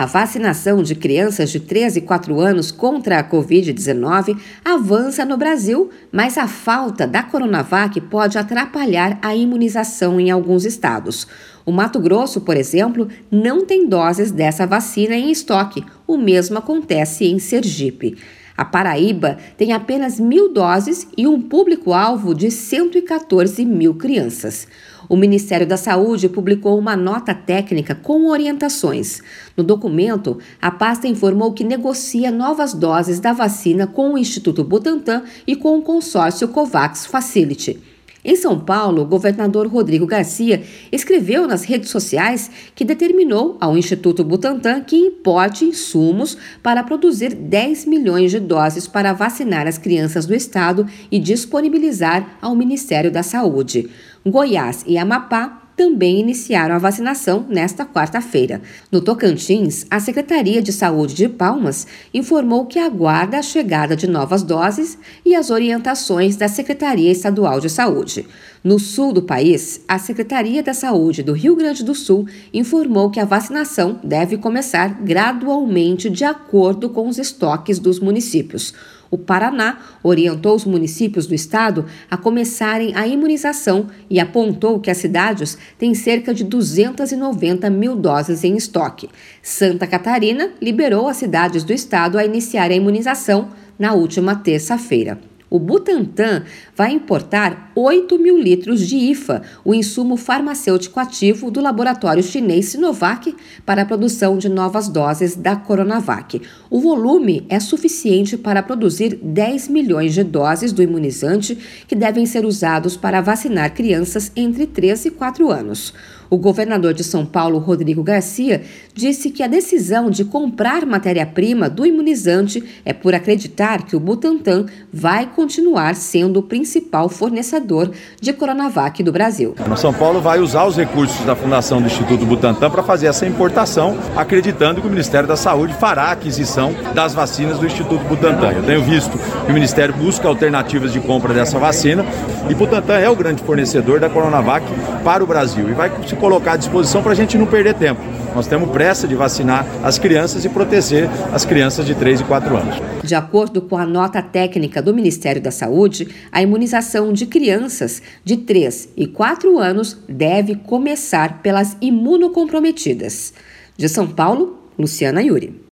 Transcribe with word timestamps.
A 0.00 0.06
vacinação 0.06 0.82
de 0.82 0.94
crianças 0.94 1.50
de 1.50 1.60
3 1.60 1.96
e 1.96 2.00
4 2.00 2.40
anos 2.40 2.72
contra 2.72 3.18
a 3.18 3.22
Covid-19 3.22 4.34
avança 4.64 5.26
no 5.26 5.36
Brasil, 5.36 5.90
mas 6.10 6.38
a 6.38 6.48
falta 6.48 7.06
da 7.06 7.22
Coronavac 7.22 8.00
pode 8.00 8.38
atrapalhar 8.38 9.18
a 9.20 9.36
imunização 9.36 10.18
em 10.18 10.30
alguns 10.30 10.64
estados. 10.64 11.26
O 11.66 11.70
Mato 11.70 12.00
Grosso, 12.00 12.40
por 12.40 12.56
exemplo, 12.56 13.08
não 13.30 13.66
tem 13.66 13.86
doses 13.86 14.30
dessa 14.30 14.66
vacina 14.66 15.14
em 15.14 15.30
estoque. 15.30 15.84
O 16.06 16.16
mesmo 16.16 16.56
acontece 16.56 17.26
em 17.26 17.38
Sergipe. 17.38 18.16
A 18.56 18.64
Paraíba 18.64 19.36
tem 19.58 19.72
apenas 19.74 20.18
mil 20.18 20.50
doses 20.50 21.06
e 21.14 21.26
um 21.26 21.42
público-alvo 21.42 22.34
de 22.34 22.50
114 22.50 23.66
mil 23.66 23.94
crianças. 23.94 24.66
O 25.10 25.16
Ministério 25.16 25.66
da 25.66 25.76
Saúde 25.76 26.28
publicou 26.28 26.78
uma 26.78 26.94
nota 26.94 27.34
técnica 27.34 27.96
com 27.96 28.28
orientações. 28.28 29.20
No 29.56 29.64
documento, 29.64 30.38
a 30.62 30.70
pasta 30.70 31.08
informou 31.08 31.52
que 31.52 31.64
negocia 31.64 32.30
novas 32.30 32.72
doses 32.72 33.18
da 33.18 33.32
vacina 33.32 33.88
com 33.88 34.12
o 34.12 34.18
Instituto 34.18 34.62
Butantan 34.62 35.24
e 35.48 35.56
com 35.56 35.76
o 35.76 35.82
consórcio 35.82 36.46
COVAX 36.46 37.06
Facility. 37.06 37.89
Em 38.22 38.36
São 38.36 38.58
Paulo, 38.58 39.02
o 39.02 39.06
governador 39.06 39.66
Rodrigo 39.66 40.06
Garcia 40.06 40.62
escreveu 40.92 41.46
nas 41.46 41.64
redes 41.64 41.88
sociais 41.88 42.50
que 42.74 42.84
determinou 42.84 43.56
ao 43.60 43.78
Instituto 43.78 44.22
Butantan 44.22 44.82
que 44.82 44.96
importe 44.96 45.64
insumos 45.64 46.36
para 46.62 46.82
produzir 46.82 47.34
10 47.34 47.86
milhões 47.86 48.30
de 48.30 48.38
doses 48.38 48.86
para 48.86 49.14
vacinar 49.14 49.66
as 49.66 49.78
crianças 49.78 50.26
do 50.26 50.34
estado 50.34 50.86
e 51.10 51.18
disponibilizar 51.18 52.38
ao 52.42 52.54
Ministério 52.54 53.10
da 53.10 53.22
Saúde. 53.22 53.88
Goiás 54.26 54.84
e 54.86 54.98
Amapá 54.98 55.59
também 55.80 56.20
iniciaram 56.20 56.74
a 56.74 56.78
vacinação 56.78 57.46
nesta 57.48 57.86
quarta-feira. 57.86 58.60
No 58.92 59.00
Tocantins, 59.00 59.86
a 59.90 59.98
Secretaria 59.98 60.60
de 60.60 60.74
Saúde 60.74 61.14
de 61.14 61.26
Palmas 61.26 61.86
informou 62.12 62.66
que 62.66 62.78
aguarda 62.78 63.38
a 63.38 63.42
chegada 63.42 63.96
de 63.96 64.06
novas 64.06 64.42
doses 64.42 64.98
e 65.24 65.34
as 65.34 65.48
orientações 65.48 66.36
da 66.36 66.48
Secretaria 66.48 67.10
Estadual 67.10 67.60
de 67.60 67.70
Saúde. 67.70 68.26
No 68.62 68.78
sul 68.78 69.10
do 69.10 69.22
país, 69.22 69.80
a 69.88 69.98
Secretaria 69.98 70.62
da 70.62 70.74
Saúde 70.74 71.22
do 71.22 71.32
Rio 71.32 71.56
Grande 71.56 71.82
do 71.82 71.94
Sul 71.94 72.26
informou 72.52 73.08
que 73.08 73.18
a 73.18 73.24
vacinação 73.24 73.98
deve 74.04 74.36
começar 74.36 75.02
gradualmente 75.02 76.10
de 76.10 76.24
acordo 76.24 76.90
com 76.90 77.08
os 77.08 77.16
estoques 77.16 77.78
dos 77.78 77.98
municípios. 77.98 78.74
O 79.10 79.18
Paraná 79.18 79.78
orientou 80.02 80.54
os 80.54 80.64
municípios 80.64 81.26
do 81.26 81.34
estado 81.34 81.84
a 82.08 82.16
começarem 82.16 82.94
a 82.94 83.06
imunização 83.06 83.88
e 84.08 84.20
apontou 84.20 84.78
que 84.78 84.90
as 84.90 84.98
cidades 84.98 85.58
têm 85.76 85.94
cerca 85.94 86.32
de 86.32 86.44
290 86.44 87.68
mil 87.70 87.96
doses 87.96 88.44
em 88.44 88.56
estoque. 88.56 89.08
Santa 89.42 89.86
Catarina 89.86 90.52
liberou 90.62 91.08
as 91.08 91.16
cidades 91.16 91.64
do 91.64 91.72
estado 91.72 92.18
a 92.18 92.24
iniciar 92.24 92.70
a 92.70 92.74
imunização 92.74 93.48
na 93.76 93.94
última 93.94 94.36
terça-feira. 94.36 95.18
O 95.50 95.58
Butantan 95.58 96.44
vai 96.76 96.92
importar 96.92 97.72
8 97.74 98.16
mil 98.20 98.38
litros 98.38 98.86
de 98.86 98.96
IFA, 98.96 99.42
o 99.64 99.74
insumo 99.74 100.16
farmacêutico 100.16 101.00
ativo 101.00 101.50
do 101.50 101.60
laboratório 101.60 102.22
chinês 102.22 102.66
Sinovac, 102.66 103.34
para 103.66 103.82
a 103.82 103.84
produção 103.84 104.38
de 104.38 104.48
novas 104.48 104.86
doses 104.86 105.34
da 105.34 105.56
Coronavac. 105.56 106.40
O 106.70 106.78
volume 106.78 107.44
é 107.48 107.58
suficiente 107.58 108.36
para 108.36 108.62
produzir 108.62 109.18
10 109.20 109.66
milhões 109.68 110.14
de 110.14 110.22
doses 110.22 110.72
do 110.72 110.84
imunizante 110.84 111.58
que 111.88 111.96
devem 111.96 112.24
ser 112.26 112.44
usados 112.44 112.96
para 112.96 113.20
vacinar 113.20 113.74
crianças 113.74 114.30
entre 114.36 114.68
3 114.68 115.06
e 115.06 115.10
4 115.10 115.50
anos. 115.50 115.92
O 116.30 116.38
governador 116.38 116.94
de 116.94 117.02
São 117.02 117.26
Paulo, 117.26 117.58
Rodrigo 117.58 118.04
Garcia, 118.04 118.62
disse 118.94 119.32
que 119.32 119.42
a 119.42 119.48
decisão 119.48 120.08
de 120.08 120.24
comprar 120.24 120.86
matéria-prima 120.86 121.68
do 121.68 121.84
imunizante 121.84 122.62
é 122.84 122.92
por 122.92 123.16
acreditar 123.16 123.84
que 123.84 123.96
o 123.96 124.00
Butantan 124.00 124.66
vai 124.92 125.26
continuar 125.40 125.94
sendo 125.94 126.40
o 126.40 126.42
principal 126.42 127.08
fornecedor 127.08 127.90
de 128.20 128.30
Coronavac 128.30 129.02
do 129.02 129.10
Brasil. 129.10 129.54
São 129.74 129.90
Paulo 129.90 130.20
vai 130.20 130.38
usar 130.38 130.66
os 130.66 130.76
recursos 130.76 131.24
da 131.24 131.34
Fundação 131.34 131.80
do 131.80 131.86
Instituto 131.86 132.26
Butantan 132.26 132.70
para 132.70 132.82
fazer 132.82 133.06
essa 133.06 133.24
importação, 133.24 133.96
acreditando 134.14 134.82
que 134.82 134.86
o 134.86 134.90
Ministério 134.90 135.26
da 135.26 135.36
Saúde 135.36 135.72
fará 135.72 136.08
a 136.08 136.12
aquisição 136.12 136.74
das 136.94 137.14
vacinas 137.14 137.58
do 137.58 137.64
Instituto 137.64 138.04
Butantan. 138.04 138.52
Eu 138.52 138.62
tenho 138.62 138.82
visto 138.82 139.18
que 139.46 139.50
o 139.50 139.54
Ministério 139.54 139.94
busca 139.94 140.28
alternativas 140.28 140.92
de 140.92 141.00
compra 141.00 141.32
dessa 141.32 141.58
vacina 141.58 142.04
e 142.50 142.54
Butantan 142.54 142.98
é 142.98 143.08
o 143.08 143.16
grande 143.16 143.42
fornecedor 143.42 143.98
da 143.98 144.10
Coronavac 144.10 144.66
para 145.02 145.24
o 145.24 145.26
Brasil 145.26 145.70
e 145.70 145.72
vai 145.72 145.90
se 146.06 146.14
colocar 146.16 146.52
à 146.52 146.56
disposição 146.58 147.02
para 147.02 147.12
a 147.12 147.16
gente 147.16 147.38
não 147.38 147.46
perder 147.46 147.72
tempo. 147.72 148.19
Nós 148.34 148.46
temos 148.46 148.70
pressa 148.70 149.08
de 149.08 149.14
vacinar 149.14 149.66
as 149.82 149.98
crianças 149.98 150.44
e 150.44 150.48
proteger 150.48 151.08
as 151.32 151.44
crianças 151.44 151.84
de 151.84 151.94
3 151.94 152.20
e 152.20 152.24
4 152.24 152.56
anos. 152.56 152.76
De 153.02 153.14
acordo 153.14 153.60
com 153.62 153.76
a 153.76 153.84
nota 153.84 154.22
técnica 154.22 154.80
do 154.80 154.94
Ministério 154.94 155.42
da 155.42 155.50
Saúde, 155.50 156.08
a 156.30 156.40
imunização 156.40 157.12
de 157.12 157.26
crianças 157.26 158.00
de 158.24 158.36
3 158.36 158.90
e 158.96 159.06
4 159.06 159.58
anos 159.58 159.98
deve 160.08 160.54
começar 160.54 161.42
pelas 161.42 161.76
imunocomprometidas. 161.80 163.32
De 163.76 163.88
São 163.88 164.06
Paulo, 164.06 164.60
Luciana 164.78 165.22
Yuri. 165.22 165.60